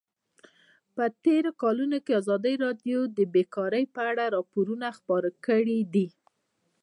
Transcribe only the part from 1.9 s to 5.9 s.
کې ازادي راډیو د بیکاري په اړه راپورونه خپاره کړي